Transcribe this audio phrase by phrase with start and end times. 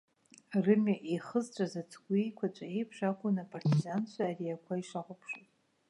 [0.63, 5.47] Рымҩа еихызҵәаз ацгәы-еиқәаҵәа еиԥш акәын апартизанцәа ари ақәа ишахәаԥшуаз.